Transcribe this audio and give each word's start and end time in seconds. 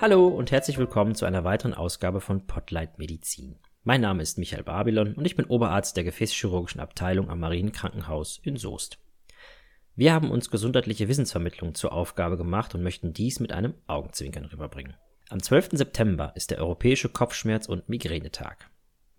Hallo 0.00 0.28
und 0.28 0.50
herzlich 0.50 0.78
willkommen 0.78 1.14
zu 1.14 1.26
einer 1.26 1.44
weiteren 1.44 1.74
Ausgabe 1.74 2.22
von 2.22 2.46
Potlight 2.46 2.98
Medizin. 2.98 3.56
Mein 3.84 4.00
Name 4.00 4.22
ist 4.22 4.38
Michael 4.38 4.62
Babylon 4.62 5.12
und 5.12 5.26
ich 5.26 5.36
bin 5.36 5.44
Oberarzt 5.44 5.94
der 5.94 6.04
Gefäßchirurgischen 6.04 6.80
Abteilung 6.80 7.28
am 7.28 7.40
Marienkrankenhaus 7.40 8.40
in 8.42 8.56
Soest. 8.56 8.96
Wir 9.96 10.14
haben 10.14 10.30
uns 10.30 10.50
gesundheitliche 10.50 11.08
Wissensvermittlung 11.08 11.74
zur 11.74 11.92
Aufgabe 11.92 12.38
gemacht 12.38 12.74
und 12.74 12.82
möchten 12.82 13.12
dies 13.12 13.40
mit 13.40 13.52
einem 13.52 13.74
Augenzwinkern 13.88 14.46
rüberbringen. 14.46 14.94
Am 15.28 15.42
12. 15.42 15.72
September 15.72 16.32
ist 16.34 16.50
der 16.50 16.60
Europäische 16.60 17.10
Kopfschmerz- 17.10 17.68
und 17.68 17.90
Migränetag. 17.90 18.70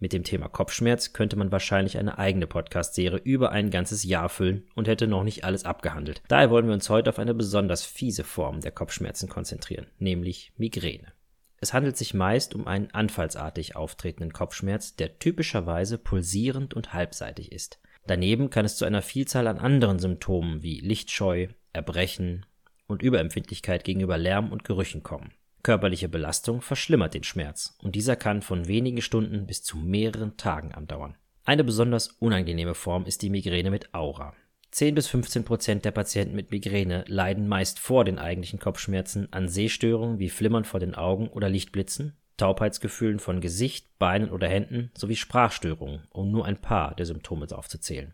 Mit 0.01 0.13
dem 0.13 0.23
Thema 0.23 0.47
Kopfschmerz 0.47 1.13
könnte 1.13 1.35
man 1.35 1.51
wahrscheinlich 1.51 1.99
eine 1.99 2.17
eigene 2.17 2.47
Podcast-Serie 2.47 3.19
über 3.19 3.51
ein 3.51 3.69
ganzes 3.69 4.03
Jahr 4.03 4.29
füllen 4.29 4.67
und 4.73 4.87
hätte 4.87 5.05
noch 5.05 5.23
nicht 5.23 5.43
alles 5.43 5.63
abgehandelt. 5.63 6.23
Daher 6.27 6.49
wollen 6.49 6.65
wir 6.65 6.73
uns 6.73 6.89
heute 6.89 7.11
auf 7.11 7.19
eine 7.19 7.35
besonders 7.35 7.83
fiese 7.83 8.23
Form 8.23 8.61
der 8.61 8.71
Kopfschmerzen 8.71 9.29
konzentrieren, 9.29 9.85
nämlich 9.99 10.53
Migräne. 10.57 11.13
Es 11.57 11.75
handelt 11.75 11.97
sich 11.97 12.15
meist 12.15 12.55
um 12.55 12.65
einen 12.65 12.89
anfallsartig 12.89 13.75
auftretenden 13.75 14.33
Kopfschmerz, 14.33 14.95
der 14.95 15.19
typischerweise 15.19 15.99
pulsierend 15.99 16.73
und 16.73 16.93
halbseitig 16.93 17.51
ist. 17.51 17.79
Daneben 18.07 18.49
kann 18.49 18.65
es 18.65 18.77
zu 18.77 18.85
einer 18.85 19.03
Vielzahl 19.03 19.45
an 19.45 19.59
anderen 19.59 19.99
Symptomen 19.99 20.63
wie 20.63 20.79
Lichtscheu, 20.79 21.49
Erbrechen 21.73 22.47
und 22.87 23.03
Überempfindlichkeit 23.03 23.83
gegenüber 23.83 24.17
Lärm 24.17 24.51
und 24.51 24.63
Gerüchen 24.63 25.03
kommen. 25.03 25.31
Körperliche 25.63 26.09
Belastung 26.09 26.61
verschlimmert 26.61 27.13
den 27.13 27.23
Schmerz 27.23 27.77
und 27.81 27.95
dieser 27.95 28.15
kann 28.15 28.41
von 28.41 28.67
wenigen 28.67 29.01
Stunden 29.01 29.45
bis 29.45 29.63
zu 29.63 29.77
mehreren 29.77 30.37
Tagen 30.37 30.73
andauern. 30.73 31.15
Eine 31.43 31.63
besonders 31.63 32.07
unangenehme 32.19 32.75
Form 32.75 33.05
ist 33.05 33.21
die 33.21 33.29
Migräne 33.29 33.71
mit 33.71 33.93
Aura. 33.93 34.33
10 34.71 34.95
bis 34.95 35.07
15 35.07 35.43
Prozent 35.43 35.85
der 35.85 35.91
Patienten 35.91 36.35
mit 36.35 36.51
Migräne 36.51 37.03
leiden 37.07 37.47
meist 37.47 37.77
vor 37.79 38.05
den 38.05 38.19
eigentlichen 38.19 38.59
Kopfschmerzen 38.59 39.27
an 39.31 39.49
Sehstörungen 39.49 40.19
wie 40.19 40.29
Flimmern 40.29 40.63
vor 40.63 40.79
den 40.79 40.95
Augen 40.95 41.27
oder 41.27 41.49
Lichtblitzen, 41.49 42.15
Taubheitsgefühlen 42.37 43.19
von 43.19 43.41
Gesicht, 43.41 43.99
Beinen 43.99 44.31
oder 44.31 44.47
Händen 44.47 44.91
sowie 44.97 45.15
Sprachstörungen, 45.15 46.07
um 46.09 46.31
nur 46.31 46.45
ein 46.45 46.61
paar 46.61 46.95
der 46.95 47.05
Symptome 47.05 47.47
aufzuzählen. 47.51 48.13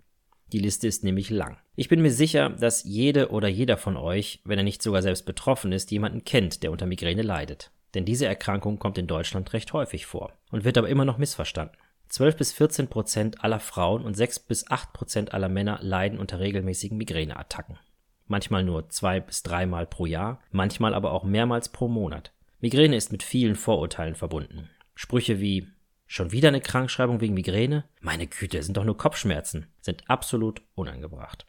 Die 0.53 0.59
Liste 0.59 0.87
ist 0.87 1.03
nämlich 1.03 1.29
lang. 1.29 1.57
Ich 1.75 1.89
bin 1.89 2.01
mir 2.01 2.11
sicher, 2.11 2.49
dass 2.49 2.83
jede 2.83 3.31
oder 3.31 3.47
jeder 3.47 3.77
von 3.77 3.97
euch, 3.97 4.41
wenn 4.45 4.57
er 4.57 4.63
nicht 4.63 4.81
sogar 4.81 5.01
selbst 5.01 5.25
betroffen 5.25 5.71
ist, 5.71 5.91
jemanden 5.91 6.23
kennt, 6.23 6.63
der 6.63 6.71
unter 6.71 6.85
Migräne 6.85 7.21
leidet. 7.21 7.71
Denn 7.93 8.05
diese 8.05 8.25
Erkrankung 8.25 8.79
kommt 8.79 8.97
in 8.97 9.07
Deutschland 9.07 9.51
recht 9.53 9.73
häufig 9.73 10.05
vor 10.05 10.33
und 10.51 10.63
wird 10.63 10.77
aber 10.77 10.89
immer 10.89 11.05
noch 11.05 11.17
missverstanden. 11.17 11.75
12 12.09 12.37
bis 12.37 12.53
14 12.53 12.87
Prozent 12.87 13.43
aller 13.43 13.59
Frauen 13.59 14.03
und 14.03 14.15
6 14.15 14.39
bis 14.39 14.69
8 14.69 14.93
Prozent 14.93 15.33
aller 15.33 15.49
Männer 15.49 15.79
leiden 15.81 16.19
unter 16.19 16.39
regelmäßigen 16.39 16.97
Migräneattacken. 16.97 17.77
Manchmal 18.27 18.63
nur 18.63 18.89
zwei 18.89 19.19
bis 19.19 19.43
dreimal 19.43 19.85
pro 19.85 20.05
Jahr, 20.05 20.41
manchmal 20.51 20.93
aber 20.93 21.11
auch 21.11 21.23
mehrmals 21.23 21.69
pro 21.69 21.87
Monat. 21.87 22.31
Migräne 22.59 22.95
ist 22.95 23.11
mit 23.11 23.23
vielen 23.23 23.55
Vorurteilen 23.55 24.15
verbunden. 24.15 24.69
Sprüche 24.95 25.39
wie 25.39 25.67
Schon 26.07 26.31
wieder 26.31 26.47
eine 26.47 26.61
Krankschreibung 26.61 27.19
wegen 27.19 27.33
Migräne? 27.33 27.83
Meine 27.99 28.27
Güte, 28.27 28.63
sind 28.63 28.77
doch 28.77 28.85
nur 28.85 28.97
Kopfschmerzen, 28.97 29.67
sind 29.81 30.09
absolut 30.09 30.61
unangebracht. 30.73 31.45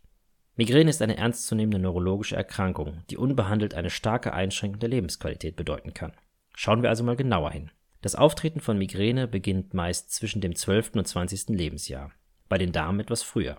Migräne 0.57 0.91
ist 0.91 1.01
eine 1.01 1.17
ernstzunehmende 1.17 1.79
neurologische 1.79 2.35
Erkrankung, 2.35 3.05
die 3.09 3.17
unbehandelt 3.17 3.75
eine 3.75 3.91
starke 3.91 4.33
Einschränkung 4.33 4.81
der 4.81 4.89
Lebensqualität 4.89 5.55
bedeuten 5.55 5.95
kann. 5.95 6.13
Schauen 6.57 6.83
wir 6.83 6.91
also 6.91 7.05
mal 7.05 7.15
genauer 7.15 7.53
hin. 7.53 7.71
Das 8.01 8.17
Auftreten 8.17 8.59
von 8.59 8.77
Migräne 8.77 9.29
beginnt 9.29 9.75
meist 9.75 10.13
zwischen 10.13 10.41
dem 10.41 10.57
12. 10.57 10.97
und 10.97 11.07
20. 11.07 11.51
Lebensjahr, 11.51 12.11
bei 12.49 12.59
den 12.59 12.73
Damen 12.73 12.99
etwas 12.99 13.23
früher. 13.23 13.59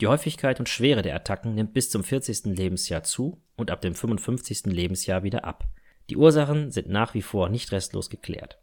Die 0.00 0.08
Häufigkeit 0.08 0.58
und 0.58 0.68
Schwere 0.68 1.02
der 1.02 1.14
Attacken 1.14 1.54
nimmt 1.54 1.72
bis 1.72 1.90
zum 1.90 2.02
40. 2.02 2.56
Lebensjahr 2.56 3.04
zu 3.04 3.40
und 3.54 3.70
ab 3.70 3.80
dem 3.80 3.94
55. 3.94 4.66
Lebensjahr 4.66 5.22
wieder 5.22 5.44
ab. 5.44 5.68
Die 6.10 6.16
Ursachen 6.16 6.72
sind 6.72 6.88
nach 6.88 7.14
wie 7.14 7.22
vor 7.22 7.48
nicht 7.48 7.70
restlos 7.70 8.10
geklärt. 8.10 8.58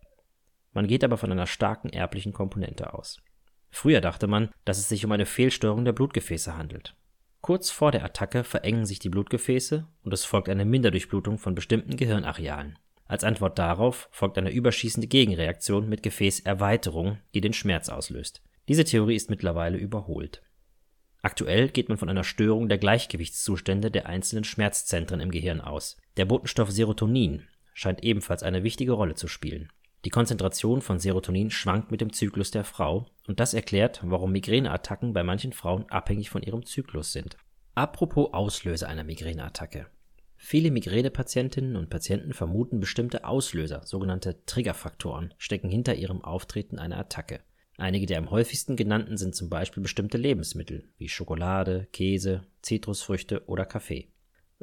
Man 0.74 0.88
geht 0.88 1.04
aber 1.04 1.18
von 1.18 1.32
einer 1.32 1.48
starken 1.48 1.90
erblichen 1.90 2.34
Komponente 2.34 2.94
aus. 2.94 3.22
Früher 3.70 4.02
dachte 4.02 4.28
man, 4.28 4.50
dass 4.66 4.78
es 4.78 4.90
sich 4.90 5.06
um 5.06 5.12
eine 5.12 5.26
Fehlsteuerung 5.26 5.86
der 5.86 5.94
Blutgefäße 5.94 6.58
handelt. 6.58 6.96
Kurz 7.42 7.72
vor 7.72 7.92
der 7.92 8.04
Attacke 8.06 8.44
verengen 8.44 8.86
sich 8.86 9.00
die 9.00 9.10
Blutgefäße 9.10 9.88
und 10.04 10.14
es 10.14 10.26
folgt 10.26 10.50
eine 10.50 10.66
Minderdurchblutung 10.66 11.40
von 11.40 11.56
bestimmten 11.56 11.98
Gehirnarealen. 11.98 12.78
Als 13.06 13.24
Antwort 13.24 13.58
darauf 13.58 14.08
folgt 14.12 14.38
eine 14.38 14.52
überschießende 14.52 15.08
Gegenreaktion 15.08 15.90
mit 15.90 16.04
Gefäßerweiterung, 16.04 17.18
die 17.34 17.42
den 17.42 17.54
Schmerz 17.54 17.90
auslöst. 17.90 18.42
Diese 18.68 18.84
Theorie 18.84 19.16
ist 19.16 19.30
mittlerweile 19.30 19.78
überholt. 19.78 20.44
Aktuell 21.24 21.70
geht 21.70 21.90
man 21.90 21.98
von 21.98 22.10
einer 22.10 22.24
Störung 22.24 22.70
der 22.70 22.78
Gleichgewichtszustände 22.78 23.92
der 23.92 24.06
einzelnen 24.06 24.44
Schmerzzentren 24.44 25.20
im 25.20 25.32
Gehirn 25.32 25.62
aus. 25.62 25.98
Der 26.18 26.26
Botenstoff 26.26 26.72
Serotonin 26.72 27.48
scheint 27.74 28.04
ebenfalls 28.04 28.44
eine 28.44 28.64
wichtige 28.64 28.94
Rolle 28.94 29.16
zu 29.16 29.28
spielen. 29.28 29.72
Die 30.04 30.10
Konzentration 30.10 30.82
von 30.82 31.00
Serotonin 31.00 31.52
schwankt 31.52 31.92
mit 31.92 32.02
dem 32.02 32.12
Zyklus 32.12 32.50
der 32.50 32.64
Frau 32.64 33.06
und 33.28 33.40
das 33.40 33.54
erklärt, 33.54 34.02
warum 34.04 34.32
Migräneattacken 34.32 35.14
bei 35.14 35.24
manchen 35.24 35.54
Frauen 35.54 35.88
abhängig 35.90 36.32
von 36.32 36.42
ihrem 36.42 36.66
Zyklus 36.66 37.12
sind. 37.12 37.38
Apropos 37.76 38.34
Auslöser 38.34 38.88
einer 38.88 39.04
Migräneattacke. 39.04 39.88
Viele 40.44 40.72
Migränepatientinnen 40.72 41.76
und 41.76 41.92
Patienten 41.92 42.34
vermuten 42.34 42.80
bestimmte 42.80 43.26
Auslöser, 43.26 43.84
sogenannte 43.86 44.44
Triggerfaktoren, 44.48 45.36
stecken 45.38 45.70
hinter 45.70 45.94
ihrem 45.94 46.24
Auftreten 46.24 46.80
einer 46.80 46.98
Attacke. 46.98 47.42
Einige 47.78 48.08
der 48.08 48.18
am 48.18 48.32
häufigsten 48.32 48.76
genannten 48.76 49.18
sind 49.18 49.36
zum 49.36 49.50
Beispiel 49.50 49.84
bestimmte 49.84 50.18
Lebensmittel 50.18 50.90
wie 50.98 51.10
Schokolade, 51.10 51.88
Käse, 51.94 52.42
Zitrusfrüchte 52.64 53.46
oder 53.46 53.66
Kaffee. 53.66 54.08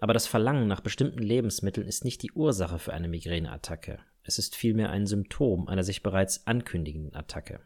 Aber 0.00 0.14
das 0.14 0.26
Verlangen 0.26 0.66
nach 0.66 0.80
bestimmten 0.80 1.22
Lebensmitteln 1.22 1.86
ist 1.86 2.04
nicht 2.04 2.22
die 2.22 2.32
Ursache 2.32 2.80
für 2.80 2.92
eine 2.92 3.08
Migräneattacke. 3.08 4.00
Es 4.28 4.38
ist 4.38 4.56
vielmehr 4.56 4.90
ein 4.90 5.06
Symptom 5.06 5.68
einer 5.68 5.82
sich 5.82 6.02
bereits 6.02 6.46
ankündigenden 6.46 7.14
Attacke. 7.14 7.60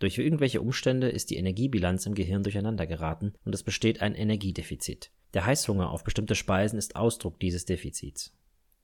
Durch 0.00 0.18
irgendwelche 0.18 0.60
Umstände 0.60 1.08
ist 1.08 1.30
die 1.30 1.38
Energiebilanz 1.38 2.04
im 2.04 2.14
Gehirn 2.14 2.42
durcheinander 2.42 2.86
geraten 2.86 3.32
und 3.46 3.54
es 3.54 3.62
besteht 3.62 4.02
ein 4.02 4.14
Energiedefizit. 4.14 5.10
Der 5.32 5.46
Heißhunger 5.46 5.90
auf 5.90 6.04
bestimmte 6.04 6.34
Speisen 6.34 6.78
ist 6.78 6.94
Ausdruck 6.94 7.40
dieses 7.40 7.64
Defizits. 7.64 8.36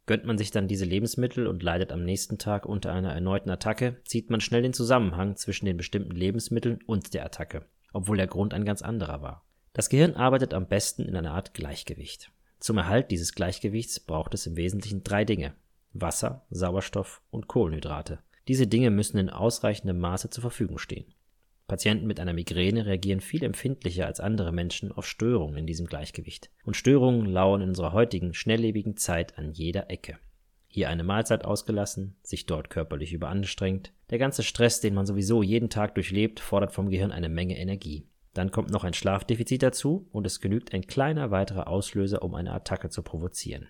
Gönnt 0.06 0.25
man 0.25 0.38
sich 0.38 0.50
dann 0.50 0.66
diese 0.66 0.87
Lebensmittel 0.87 1.47
und 1.47 1.62
leidet 1.62 1.92
am 1.92 2.06
nächsten 2.06 2.38
Tag 2.38 2.65
unter 2.65 2.91
einer 2.91 3.12
erneuten 3.12 3.50
Attacke, 3.50 4.00
zieht 4.06 4.31
man 4.31 4.41
schnell 4.41 4.62
den 4.62 4.72
Zusammenhang 4.72 5.36
zwischen 5.36 5.66
den 5.66 5.76
bestimmten 5.76 6.16
Lebensmitteln 6.16 6.78
und 6.86 7.12
der 7.12 7.26
Attacke, 7.26 7.66
obwohl 7.92 8.16
der 8.16 8.28
Grund 8.28 8.54
ein 8.54 8.65
ganz 8.65 8.81
anderer 8.81 9.21
war. 9.21 9.44
Das 9.75 9.91
Gehirn 9.91 10.15
arbeitet 10.15 10.54
am 10.54 10.69
besten 10.69 11.04
in 11.04 11.16
einer 11.16 11.32
Art 11.32 11.53
Gleichgewicht. 11.53 12.32
Zum 12.60 12.78
Erhalt 12.78 13.10
dieses 13.10 13.34
Gleichgewichts 13.34 14.00
braucht 14.00 14.32
es 14.32 14.47
im 14.47 14.56
Wesentlichen 14.56 15.04
drei 15.04 15.26
Dinge. 15.26 15.53
Wasser, 15.94 16.44
Sauerstoff 16.50 17.22
und 17.31 17.49
Kohlenhydrate. 17.49 18.19
Diese 18.49 18.66
Dinge 18.66 18.91
müssen 18.91 19.16
in 19.16 19.31
ausreichendem 19.31 19.99
Maße 19.99 20.28
zur 20.28 20.43
Verfügung 20.43 20.78
stehen. 20.78 21.06
Patienten 21.66 22.06
mit 22.06 22.21
einer 22.21 22.34
Migräne 22.34 22.84
reagieren 22.84 23.21
viel 23.21 23.43
empfindlicher 23.43 24.04
als 24.06 24.21
andere 24.21 24.53
Menschen 24.53 24.93
auf 24.93 25.06
Störungen 25.06 25.56
in 25.56 25.66
diesem 25.66 25.87
Gleichgewicht. 25.87 26.50
Und 26.65 26.77
Störungen 26.77 27.25
lauern 27.25 27.62
in 27.62 27.71
unserer 27.71 27.93
heutigen, 27.93 28.34
schnelllebigen 28.34 28.99
Zeit 28.99 29.38
an 29.38 29.53
jeder 29.53 29.91
Ecke. 29.91 30.19
Hier 30.66 30.91
eine 30.91 31.04
Mahlzeit 31.04 31.44
ausgelassen, 31.44 32.16
sich 32.22 32.47
dort 32.47 32.69
körperlich 32.69 33.12
überanstrengt. 33.12 33.93
Der 34.10 34.19
ganze 34.19 34.43
Stress, 34.43 34.81
den 34.81 34.93
man 34.93 35.06
sowieso 35.06 35.43
jeden 35.43 35.71
Tag 35.71 35.94
durchlebt, 35.94 36.41
fordert 36.41 36.72
vom 36.72 36.91
Gehirn 36.91 37.12
eine 37.12 37.28
Menge 37.28 37.56
Energie. 37.56 38.09
Dann 38.34 38.50
kommt 38.50 38.71
noch 38.71 38.84
ein 38.84 38.94
Schlafdefizit 38.94 39.62
dazu 39.62 40.09
und 40.10 40.27
es 40.27 40.41
genügt 40.41 40.75
ein 40.75 40.87
kleiner 40.87 41.31
weiterer 41.31 41.69
Auslöser, 41.69 42.22
um 42.22 42.34
eine 42.34 42.53
Attacke 42.53 42.91
zu 42.91 43.03
provozieren. 43.03 43.69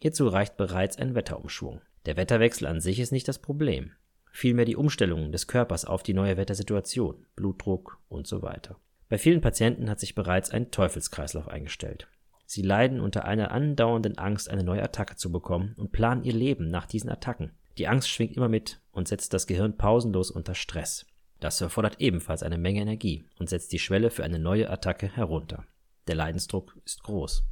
Hierzu 0.00 0.28
reicht 0.28 0.56
bereits 0.56 0.96
ein 0.96 1.14
Wetterumschwung. 1.14 1.82
Der 2.06 2.16
Wetterwechsel 2.16 2.66
an 2.66 2.80
sich 2.80 2.98
ist 2.98 3.12
nicht 3.12 3.28
das 3.28 3.38
Problem, 3.38 3.92
vielmehr 4.32 4.64
die 4.64 4.76
Umstellung 4.76 5.30
des 5.30 5.46
Körpers 5.46 5.84
auf 5.84 6.02
die 6.02 6.14
neue 6.14 6.38
Wettersituation, 6.38 7.26
Blutdruck 7.36 7.98
und 8.08 8.26
so 8.26 8.42
weiter. 8.42 8.76
Bei 9.10 9.18
vielen 9.18 9.42
Patienten 9.42 9.90
hat 9.90 10.00
sich 10.00 10.14
bereits 10.14 10.50
ein 10.50 10.70
Teufelskreislauf 10.70 11.48
eingestellt. 11.48 12.08
Sie 12.46 12.62
leiden 12.62 13.00
unter 13.00 13.26
einer 13.26 13.50
andauernden 13.50 14.16
Angst, 14.18 14.48
eine 14.48 14.64
neue 14.64 14.82
Attacke 14.82 15.16
zu 15.16 15.30
bekommen 15.30 15.74
und 15.76 15.92
planen 15.92 16.24
ihr 16.24 16.32
Leben 16.32 16.70
nach 16.70 16.86
diesen 16.86 17.10
Attacken. 17.10 17.52
Die 17.76 17.86
Angst 17.86 18.08
schwingt 18.08 18.36
immer 18.36 18.48
mit 18.48 18.80
und 18.92 19.06
setzt 19.06 19.34
das 19.34 19.46
Gehirn 19.46 19.76
pausenlos 19.76 20.30
unter 20.30 20.54
Stress. 20.54 21.06
Das 21.40 21.60
erfordert 21.60 22.00
ebenfalls 22.00 22.42
eine 22.42 22.58
Menge 22.58 22.80
Energie 22.80 23.24
und 23.38 23.48
setzt 23.48 23.72
die 23.72 23.78
Schwelle 23.78 24.10
für 24.10 24.24
eine 24.24 24.38
neue 24.38 24.70
Attacke 24.70 25.14
herunter. 25.14 25.64
Der 26.06 26.14
Leidensdruck 26.14 26.76
ist 26.84 27.02
groß. 27.02 27.44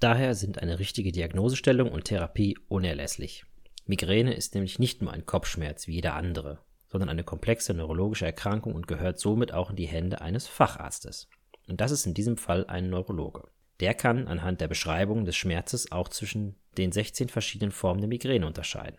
Daher 0.00 0.34
sind 0.34 0.62
eine 0.62 0.78
richtige 0.78 1.12
Diagnosestellung 1.12 1.92
und 1.92 2.06
Therapie 2.06 2.56
unerlässlich. 2.68 3.44
Migräne 3.84 4.32
ist 4.32 4.54
nämlich 4.54 4.78
nicht 4.78 5.02
nur 5.02 5.12
ein 5.12 5.26
Kopfschmerz 5.26 5.86
wie 5.86 5.92
jeder 5.92 6.14
andere, 6.14 6.58
sondern 6.88 7.10
eine 7.10 7.22
komplexe 7.22 7.74
neurologische 7.74 8.24
Erkrankung 8.24 8.74
und 8.74 8.88
gehört 8.88 9.18
somit 9.18 9.52
auch 9.52 9.68
in 9.68 9.76
die 9.76 9.88
Hände 9.88 10.22
eines 10.22 10.46
Facharztes. 10.46 11.28
Und 11.68 11.82
das 11.82 11.90
ist 11.90 12.06
in 12.06 12.14
diesem 12.14 12.38
Fall 12.38 12.64
ein 12.66 12.88
Neurologe. 12.88 13.48
Der 13.80 13.92
kann 13.92 14.26
anhand 14.26 14.62
der 14.62 14.68
Beschreibung 14.68 15.26
des 15.26 15.36
Schmerzes 15.36 15.92
auch 15.92 16.08
zwischen 16.08 16.56
den 16.78 16.92
16 16.92 17.28
verschiedenen 17.28 17.70
Formen 17.70 18.00
der 18.00 18.08
Migräne 18.08 18.46
unterscheiden. 18.46 18.98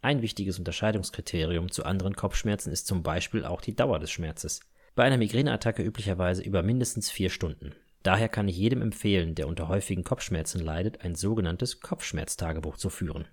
Ein 0.00 0.22
wichtiges 0.22 0.58
Unterscheidungskriterium 0.58 1.70
zu 1.70 1.84
anderen 1.84 2.16
Kopfschmerzen 2.16 2.72
ist 2.72 2.86
zum 2.86 3.02
Beispiel 3.02 3.44
auch 3.44 3.60
die 3.60 3.76
Dauer 3.76 3.98
des 3.98 4.10
Schmerzes. 4.10 4.60
Bei 4.94 5.04
einer 5.04 5.18
Migräneattacke 5.18 5.82
üblicherweise 5.82 6.42
über 6.42 6.62
mindestens 6.62 7.10
vier 7.10 7.28
Stunden. 7.28 7.74
Daher 8.04 8.28
kann 8.28 8.48
ich 8.48 8.58
jedem 8.58 8.82
empfehlen, 8.82 9.34
der 9.34 9.48
unter 9.48 9.66
häufigen 9.68 10.04
Kopfschmerzen 10.04 10.60
leidet, 10.60 11.00
ein 11.00 11.14
sogenanntes 11.14 11.80
Kopfschmerztagebuch 11.80 12.76
zu 12.76 12.90
führen. 12.90 13.26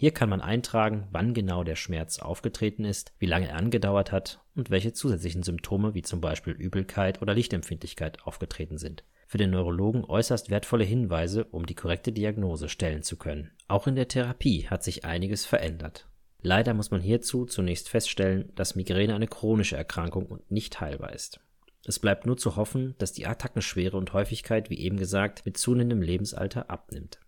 Hier 0.00 0.12
kann 0.12 0.30
man 0.30 0.40
eintragen, 0.40 1.06
wann 1.12 1.34
genau 1.34 1.62
der 1.62 1.76
Schmerz 1.76 2.18
aufgetreten 2.18 2.86
ist, 2.86 3.12
wie 3.18 3.26
lange 3.26 3.48
er 3.48 3.56
angedauert 3.56 4.12
hat 4.12 4.40
und 4.56 4.70
welche 4.70 4.94
zusätzlichen 4.94 5.42
Symptome 5.42 5.94
wie 5.94 6.00
zum 6.00 6.22
Beispiel 6.22 6.54
Übelkeit 6.54 7.20
oder 7.20 7.34
Lichtempfindlichkeit 7.34 8.22
aufgetreten 8.26 8.78
sind. 8.78 9.04
Für 9.26 9.36
den 9.36 9.50
Neurologen 9.50 10.04
äußerst 10.06 10.48
wertvolle 10.48 10.84
Hinweise, 10.84 11.44
um 11.44 11.66
die 11.66 11.74
korrekte 11.74 12.10
Diagnose 12.10 12.70
stellen 12.70 13.02
zu 13.02 13.18
können. 13.18 13.50
Auch 13.68 13.86
in 13.86 13.94
der 13.94 14.08
Therapie 14.08 14.68
hat 14.68 14.82
sich 14.82 15.04
einiges 15.04 15.44
verändert. 15.44 16.08
Leider 16.40 16.72
muss 16.72 16.90
man 16.90 17.02
hierzu 17.02 17.44
zunächst 17.44 17.90
feststellen, 17.90 18.52
dass 18.54 18.74
Migräne 18.74 19.14
eine 19.14 19.28
chronische 19.28 19.76
Erkrankung 19.76 20.26
und 20.26 20.50
nicht 20.50 20.80
heilbar 20.80 21.12
ist. 21.12 21.40
Es 21.86 21.98
bleibt 21.98 22.26
nur 22.26 22.36
zu 22.36 22.56
hoffen, 22.56 22.94
dass 22.98 23.12
die 23.12 23.26
Attackenschwere 23.26 23.96
und 23.96 24.12
Häufigkeit, 24.12 24.70
wie 24.70 24.78
eben 24.78 24.96
gesagt, 24.96 25.44
mit 25.44 25.58
zunehmendem 25.58 26.00
Lebensalter 26.02 26.70
abnimmt. 26.70 27.20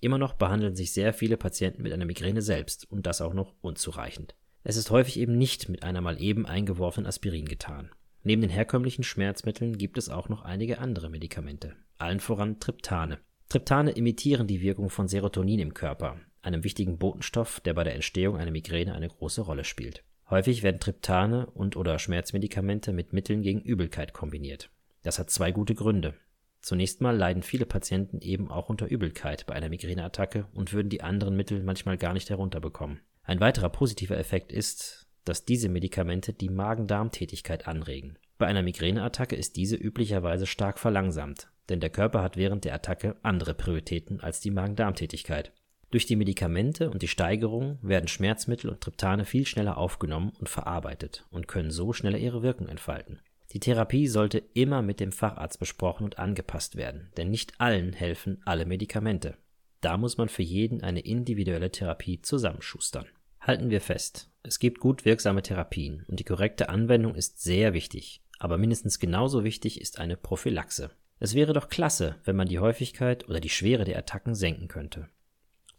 Immer 0.00 0.18
noch 0.18 0.34
behandeln 0.34 0.74
sich 0.74 0.92
sehr 0.92 1.12
viele 1.12 1.36
Patienten 1.36 1.82
mit 1.82 1.92
einer 1.92 2.04
Migräne 2.04 2.42
selbst 2.42 2.90
und 2.90 3.06
das 3.06 3.20
auch 3.20 3.34
noch 3.34 3.54
unzureichend. 3.60 4.34
Es 4.64 4.76
ist 4.76 4.90
häufig 4.90 5.18
eben 5.18 5.38
nicht 5.38 5.68
mit 5.68 5.84
einer 5.84 6.00
mal 6.00 6.20
eben 6.20 6.46
eingeworfenen 6.46 7.06
Aspirin 7.06 7.46
getan. 7.46 7.90
Neben 8.24 8.42
den 8.42 8.50
herkömmlichen 8.50 9.04
Schmerzmitteln 9.04 9.78
gibt 9.78 9.98
es 9.98 10.08
auch 10.08 10.28
noch 10.28 10.42
einige 10.42 10.78
andere 10.78 11.08
Medikamente, 11.08 11.76
allen 11.98 12.20
voran 12.20 12.58
Triptane. 12.58 13.18
Triptane 13.48 13.92
imitieren 13.92 14.46
die 14.46 14.60
Wirkung 14.60 14.90
von 14.90 15.08
Serotonin 15.08 15.58
im 15.60 15.74
Körper, 15.74 16.20
einem 16.40 16.64
wichtigen 16.64 16.98
Botenstoff, 16.98 17.60
der 17.60 17.74
bei 17.74 17.84
der 17.84 17.94
Entstehung 17.94 18.36
einer 18.36 18.50
Migräne 18.50 18.94
eine 18.94 19.08
große 19.08 19.42
Rolle 19.42 19.64
spielt. 19.64 20.04
Häufig 20.32 20.62
werden 20.62 20.80
Triptane 20.80 21.44
und/oder 21.44 21.98
Schmerzmedikamente 21.98 22.94
mit 22.94 23.12
Mitteln 23.12 23.42
gegen 23.42 23.60
Übelkeit 23.60 24.14
kombiniert. 24.14 24.70
Das 25.02 25.18
hat 25.18 25.28
zwei 25.28 25.52
gute 25.52 25.74
Gründe. 25.74 26.14
Zunächst 26.62 27.02
mal 27.02 27.14
leiden 27.14 27.42
viele 27.42 27.66
Patienten 27.66 28.18
eben 28.22 28.50
auch 28.50 28.70
unter 28.70 28.86
Übelkeit 28.86 29.44
bei 29.44 29.52
einer 29.52 29.68
Migräneattacke 29.68 30.46
und 30.54 30.72
würden 30.72 30.88
die 30.88 31.02
anderen 31.02 31.36
Mittel 31.36 31.62
manchmal 31.62 31.98
gar 31.98 32.14
nicht 32.14 32.30
herunterbekommen. 32.30 33.00
Ein 33.24 33.40
weiterer 33.40 33.68
positiver 33.68 34.16
Effekt 34.16 34.52
ist, 34.52 35.06
dass 35.26 35.44
diese 35.44 35.68
Medikamente 35.68 36.32
die 36.32 36.48
Magen-Darm-Tätigkeit 36.48 37.68
anregen. 37.68 38.16
Bei 38.38 38.46
einer 38.46 38.62
Migräneattacke 38.62 39.36
ist 39.36 39.56
diese 39.56 39.76
üblicherweise 39.76 40.46
stark 40.46 40.78
verlangsamt, 40.78 41.48
denn 41.68 41.80
der 41.80 41.90
Körper 41.90 42.22
hat 42.22 42.38
während 42.38 42.64
der 42.64 42.72
Attacke 42.72 43.16
andere 43.22 43.52
Prioritäten 43.52 44.20
als 44.20 44.40
die 44.40 44.50
Magen-Darm-Tätigkeit. 44.50 45.52
Durch 45.92 46.06
die 46.06 46.16
Medikamente 46.16 46.90
und 46.90 47.02
die 47.02 47.08
Steigerung 47.08 47.78
werden 47.82 48.08
Schmerzmittel 48.08 48.70
und 48.70 48.80
Triptane 48.80 49.26
viel 49.26 49.44
schneller 49.44 49.76
aufgenommen 49.76 50.32
und 50.40 50.48
verarbeitet 50.48 51.26
und 51.30 51.48
können 51.48 51.70
so 51.70 51.92
schneller 51.92 52.16
ihre 52.16 52.42
Wirkung 52.42 52.66
entfalten. 52.66 53.20
Die 53.52 53.60
Therapie 53.60 54.08
sollte 54.08 54.42
immer 54.54 54.80
mit 54.80 55.00
dem 55.00 55.12
Facharzt 55.12 55.60
besprochen 55.60 56.04
und 56.04 56.18
angepasst 56.18 56.76
werden, 56.76 57.10
denn 57.18 57.28
nicht 57.28 57.60
allen 57.60 57.92
helfen 57.92 58.40
alle 58.46 58.64
Medikamente. 58.64 59.36
Da 59.82 59.98
muss 59.98 60.16
man 60.16 60.30
für 60.30 60.42
jeden 60.42 60.82
eine 60.82 61.00
individuelle 61.00 61.70
Therapie 61.70 62.22
zusammenschustern. 62.22 63.04
Halten 63.38 63.68
wir 63.68 63.82
fest, 63.82 64.30
es 64.42 64.58
gibt 64.58 64.80
gut 64.80 65.04
wirksame 65.04 65.42
Therapien 65.42 66.06
und 66.08 66.18
die 66.18 66.24
korrekte 66.24 66.70
Anwendung 66.70 67.14
ist 67.14 67.42
sehr 67.42 67.74
wichtig, 67.74 68.22
aber 68.38 68.56
mindestens 68.56 68.98
genauso 68.98 69.44
wichtig 69.44 69.78
ist 69.78 69.98
eine 69.98 70.16
Prophylaxe. 70.16 70.90
Es 71.18 71.34
wäre 71.34 71.52
doch 71.52 71.68
klasse, 71.68 72.16
wenn 72.24 72.36
man 72.36 72.48
die 72.48 72.60
Häufigkeit 72.60 73.28
oder 73.28 73.40
die 73.40 73.50
Schwere 73.50 73.84
der 73.84 73.98
Attacken 73.98 74.34
senken 74.34 74.68
könnte. 74.68 75.10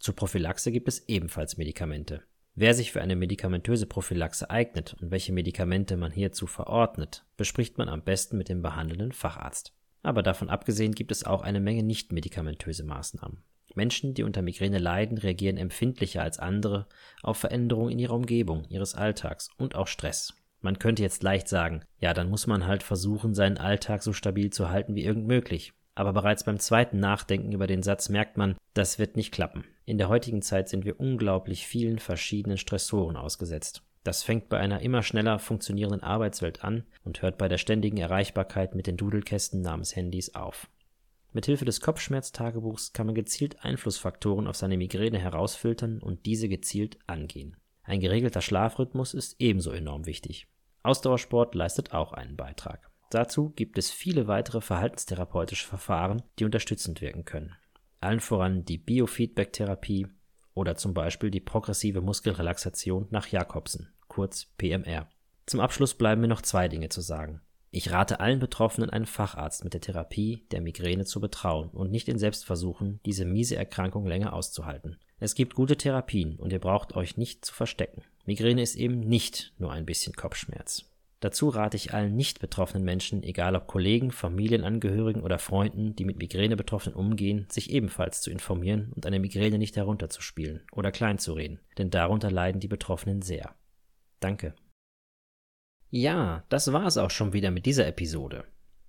Zur 0.04 0.14
Prophylaxe 0.14 0.70
gibt 0.70 0.86
es 0.86 1.08
ebenfalls 1.08 1.56
Medikamente. 1.56 2.20
Wer 2.54 2.74
sich 2.74 2.92
für 2.92 3.00
eine 3.00 3.16
medikamentöse 3.16 3.86
Prophylaxe 3.86 4.50
eignet 4.50 4.94
und 5.00 5.10
welche 5.10 5.32
Medikamente 5.32 5.96
man 5.96 6.12
hierzu 6.12 6.46
verordnet, 6.46 7.24
bespricht 7.38 7.78
man 7.78 7.88
am 7.88 8.02
besten 8.02 8.36
mit 8.36 8.50
dem 8.50 8.60
behandelnden 8.60 9.12
Facharzt. 9.12 9.72
Aber 10.02 10.22
davon 10.22 10.50
abgesehen 10.50 10.92
gibt 10.92 11.10
es 11.10 11.24
auch 11.24 11.40
eine 11.40 11.58
Menge 11.58 11.82
nicht 11.82 12.12
medikamentöse 12.12 12.84
Maßnahmen. 12.84 13.42
Menschen, 13.74 14.12
die 14.12 14.24
unter 14.24 14.42
Migräne 14.42 14.76
leiden, 14.76 15.16
reagieren 15.16 15.56
empfindlicher 15.56 16.20
als 16.20 16.38
andere 16.38 16.86
auf 17.22 17.38
Veränderungen 17.38 17.92
in 17.92 17.98
ihrer 17.98 18.12
Umgebung, 18.12 18.66
ihres 18.68 18.94
Alltags 18.94 19.48
und 19.56 19.74
auch 19.74 19.86
Stress. 19.86 20.34
Man 20.60 20.78
könnte 20.78 21.02
jetzt 21.02 21.22
leicht 21.22 21.48
sagen, 21.48 21.82
ja, 21.98 22.12
dann 22.12 22.28
muss 22.28 22.46
man 22.46 22.66
halt 22.66 22.82
versuchen, 22.82 23.32
seinen 23.32 23.56
Alltag 23.56 24.02
so 24.02 24.12
stabil 24.12 24.50
zu 24.50 24.68
halten 24.68 24.96
wie 24.96 25.04
irgend 25.04 25.26
möglich. 25.26 25.72
Aber 25.94 26.12
bereits 26.12 26.44
beim 26.44 26.58
zweiten 26.58 27.00
Nachdenken 27.00 27.52
über 27.52 27.66
den 27.66 27.82
Satz 27.82 28.10
merkt 28.10 28.36
man, 28.36 28.54
das 28.74 28.98
wird 28.98 29.16
nicht 29.16 29.32
klappen. 29.32 29.64
In 29.86 29.98
der 29.98 30.08
heutigen 30.08 30.40
Zeit 30.40 30.68
sind 30.68 30.84
wir 30.84 30.98
unglaublich 30.98 31.66
vielen 31.66 31.98
verschiedenen 31.98 32.56
Stressoren 32.56 33.16
ausgesetzt. 33.16 33.82
Das 34.02 34.22
fängt 34.22 34.48
bei 34.48 34.58
einer 34.58 34.80
immer 34.80 35.02
schneller 35.02 35.38
funktionierenden 35.38 36.02
Arbeitswelt 36.02 36.64
an 36.64 36.84
und 37.04 37.22
hört 37.22 37.38
bei 37.38 37.48
der 37.48 37.58
ständigen 37.58 37.98
Erreichbarkeit 37.98 38.74
mit 38.74 38.86
den 38.86 38.96
Dudelkästen 38.96 39.60
namens 39.60 39.94
Handys 39.96 40.34
auf. 40.34 40.68
Mithilfe 41.32 41.64
des 41.64 41.80
Kopfschmerztagebuchs 41.80 42.92
kann 42.92 43.06
man 43.06 43.14
gezielt 43.14 43.64
Einflussfaktoren 43.64 44.46
auf 44.46 44.56
seine 44.56 44.76
Migräne 44.76 45.18
herausfiltern 45.18 46.00
und 46.00 46.26
diese 46.26 46.48
gezielt 46.48 46.98
angehen. 47.06 47.56
Ein 47.82 48.00
geregelter 48.00 48.40
Schlafrhythmus 48.40 49.14
ist 49.14 49.36
ebenso 49.38 49.72
enorm 49.72 50.06
wichtig. 50.06 50.46
Ausdauersport 50.82 51.54
leistet 51.54 51.92
auch 51.92 52.12
einen 52.12 52.36
Beitrag. 52.36 52.90
Dazu 53.10 53.50
gibt 53.50 53.78
es 53.78 53.90
viele 53.90 54.28
weitere 54.28 54.60
verhaltenstherapeutische 54.60 55.66
Verfahren, 55.66 56.22
die 56.38 56.44
unterstützend 56.44 57.00
wirken 57.00 57.24
können. 57.24 57.54
Allen 58.04 58.20
voran 58.20 58.64
die 58.64 58.78
Biofeedback-Therapie 58.78 60.06
oder 60.54 60.76
zum 60.76 60.94
Beispiel 60.94 61.30
die 61.30 61.40
progressive 61.40 62.00
Muskelrelaxation 62.00 63.08
nach 63.10 63.28
Jakobsen, 63.28 63.92
kurz 64.08 64.46
PMR. 64.58 65.08
Zum 65.46 65.60
Abschluss 65.60 65.94
bleiben 65.94 66.20
mir 66.20 66.28
noch 66.28 66.42
zwei 66.42 66.68
Dinge 66.68 66.88
zu 66.88 67.00
sagen. 67.00 67.40
Ich 67.70 67.90
rate 67.90 68.20
allen 68.20 68.38
Betroffenen, 68.38 68.88
einen 68.88 69.06
Facharzt 69.06 69.64
mit 69.64 69.74
der 69.74 69.80
Therapie 69.80 70.46
der 70.52 70.60
Migräne 70.60 71.04
zu 71.06 71.20
betrauen 71.20 71.70
und 71.70 71.90
nicht 71.90 72.08
in 72.08 72.18
Selbstversuchen, 72.18 73.00
diese 73.04 73.24
miese 73.24 73.56
Erkrankung 73.56 74.06
länger 74.06 74.32
auszuhalten. 74.32 74.96
Es 75.18 75.34
gibt 75.34 75.56
gute 75.56 75.76
Therapien 75.76 76.36
und 76.36 76.52
ihr 76.52 76.60
braucht 76.60 76.94
euch 76.94 77.16
nicht 77.16 77.44
zu 77.44 77.52
verstecken. 77.52 78.02
Migräne 78.26 78.62
ist 78.62 78.76
eben 78.76 79.00
nicht 79.00 79.54
nur 79.58 79.72
ein 79.72 79.86
bisschen 79.86 80.14
Kopfschmerz. 80.14 80.84
Dazu 81.24 81.48
rate 81.48 81.78
ich 81.78 81.94
allen 81.94 82.16
nicht 82.16 82.38
betroffenen 82.38 82.84
Menschen, 82.84 83.22
egal 83.22 83.56
ob 83.56 83.66
Kollegen, 83.66 84.10
Familienangehörigen 84.10 85.22
oder 85.22 85.38
Freunden, 85.38 85.96
die 85.96 86.04
mit 86.04 86.18
Migräne-Betroffenen 86.18 86.94
umgehen, 86.94 87.46
sich 87.48 87.70
ebenfalls 87.70 88.20
zu 88.20 88.30
informieren 88.30 88.92
und 88.94 89.06
eine 89.06 89.18
Migräne 89.18 89.56
nicht 89.56 89.74
herunterzuspielen 89.74 90.60
oder 90.70 90.92
kleinzureden, 90.92 91.60
denn 91.78 91.88
darunter 91.88 92.30
leiden 92.30 92.60
die 92.60 92.68
Betroffenen 92.68 93.22
sehr. 93.22 93.54
Danke. 94.20 94.54
Ja, 95.88 96.44
das 96.50 96.70
war 96.74 96.84
es 96.84 96.98
auch 96.98 97.10
schon 97.10 97.32
wieder 97.32 97.50
mit 97.50 97.64
dieser 97.64 97.86
Episode. 97.86 98.44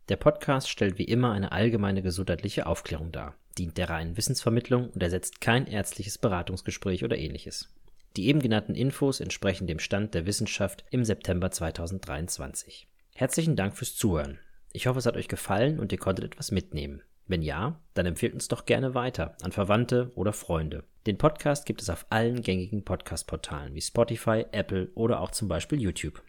Der 0.10 0.18
Podcast 0.18 0.70
stellt 0.70 0.98
wie 0.98 1.06
immer 1.06 1.32
eine 1.32 1.54
allgemeine 1.54 2.02
gesundheitliche 2.02 2.68
Aufklärung 2.68 3.14
dar, 3.14 3.38
dient 3.58 3.78
der 3.78 3.90
reinen 3.90 4.18
Wissensvermittlung 4.18 4.90
und 4.90 5.02
ersetzt 5.02 5.40
kein 5.40 5.68
ärztliches 5.68 6.18
Beratungsgespräch 6.18 7.06
oder 7.06 7.18
ähnliches. 7.18 7.74
Die 8.16 8.28
eben 8.28 8.40
genannten 8.40 8.76
Infos 8.76 9.20
entsprechen 9.20 9.68
dem 9.68 9.80
Stand 9.80 10.14
der 10.14 10.26
Wissenschaft 10.26 10.86
im 10.90 11.04
September 11.04 11.52
2023. 11.52 12.88
Herzlichen 13.14 13.56
Dank 13.58 13.76
fürs 13.76 13.96
Zuhören. 13.96 14.40
Ich 14.72 14.88
hoffe, 14.88 15.00
es 15.00 15.06
hat 15.06 15.18
euch 15.18 15.28
gefallen 15.28 15.80
und 15.80 15.92
ihr 15.92 15.98
konntet 15.98 16.26
etwas 16.26 16.52
mitnehmen. 16.52 17.02
Wenn 17.28 17.42
ja, 17.42 17.82
dann 17.94 18.06
empfehlt 18.06 18.34
uns 18.34 18.48
doch 18.48 18.66
gerne 18.66 18.94
weiter 18.94 19.36
an 19.42 19.52
Verwandte 19.52 20.12
oder 20.16 20.32
Freunde. 20.32 20.84
Den 21.08 21.18
Podcast 21.18 21.66
gibt 21.66 21.82
es 21.82 21.90
auf 21.90 22.06
allen 22.10 22.42
gängigen 22.42 22.86
Podcast-Portalen 22.86 23.74
wie 23.74 23.82
Spotify, 23.82 24.46
Apple 24.52 24.92
oder 24.96 25.20
auch 25.20 25.32
zum 25.32 25.48
Beispiel 25.48 25.82
YouTube. 25.82 26.22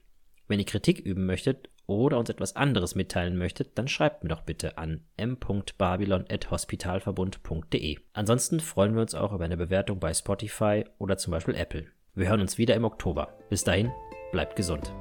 Wenn 0.48 0.58
ihr 0.58 0.66
Kritik 0.66 1.00
üben 1.00 1.26
möchtet 1.26 1.68
oder 1.86 2.18
uns 2.18 2.30
etwas 2.30 2.56
anderes 2.56 2.94
mitteilen 2.94 3.38
möchtet, 3.38 3.78
dann 3.78 3.88
schreibt 3.88 4.22
mir 4.22 4.28
doch 4.30 4.42
bitte 4.42 4.78
an 4.78 5.00
m.babylon.hospitalverbund.de. 5.16 7.98
Ansonsten 8.12 8.60
freuen 8.60 8.94
wir 8.94 9.02
uns 9.02 9.14
auch 9.14 9.32
über 9.32 9.44
eine 9.44 9.56
Bewertung 9.56 9.98
bei 9.98 10.12
Spotify 10.12 10.84
oder 10.98 11.16
zum 11.16 11.30
Beispiel 11.30 11.54
Apple. 11.54 11.86
Wir 12.14 12.28
hören 12.28 12.40
uns 12.40 12.58
wieder 12.58 12.74
im 12.74 12.84
Oktober. 12.84 13.38
Bis 13.50 13.64
dahin, 13.64 13.90
bleibt 14.32 14.56
gesund. 14.56 14.92